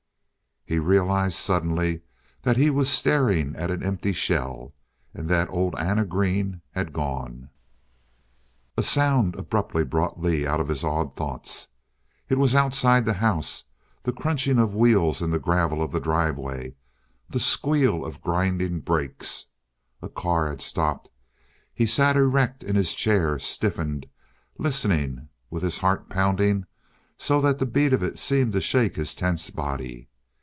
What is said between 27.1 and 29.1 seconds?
so that the beat of it seemed to shake